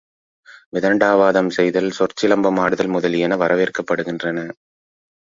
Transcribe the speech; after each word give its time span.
விதண்டாவாதம் 0.75 1.49
செய்தல், 1.49 1.91
சொற்சிலம்பம் 1.91 2.59
ஆடுதல் 2.59 2.87
முதலியன 2.87 3.35
வரவேற்கப் 3.35 3.87
படுகின்றன. 3.91 4.47